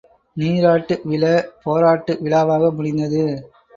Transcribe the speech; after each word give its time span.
நீராட்டு 0.37 0.95
விழ 1.03 1.23
போராட்ட 1.63 2.17
விழாவாக 2.21 2.71
முடிந்தது. 2.71 3.23